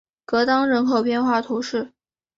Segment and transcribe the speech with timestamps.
[0.25, 1.91] 戈当人口变化图示